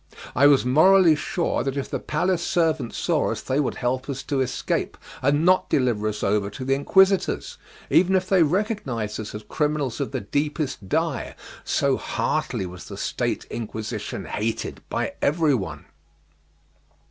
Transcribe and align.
I 0.35 0.47
was 0.47 0.65
morally 0.65 1.15
sure 1.15 1.61
that 1.63 1.77
if 1.77 1.87
the 1.87 1.99
palace 1.99 2.41
servants 2.43 2.97
saw 2.97 3.29
us 3.29 3.43
they 3.43 3.59
would 3.59 3.75
help 3.75 4.09
us 4.09 4.23
to 4.23 4.41
escape, 4.41 4.97
and 5.21 5.45
not 5.45 5.69
deliver 5.69 6.07
us 6.07 6.23
over 6.23 6.49
to 6.49 6.65
the 6.65 6.73
Inquisitors, 6.73 7.59
even 7.91 8.15
if 8.15 8.27
they 8.27 8.41
recognized 8.41 9.19
us 9.19 9.35
as 9.35 9.43
criminals 9.47 9.99
of 10.01 10.09
the 10.11 10.21
deepest 10.21 10.89
dye; 10.89 11.35
so 11.63 11.97
heartily 11.97 12.65
was 12.65 12.85
the 12.85 12.97
State 12.97 13.45
Inquisition 13.51 14.25
hated 14.25 14.81
by 14.89 15.13
everyone. 15.21 15.85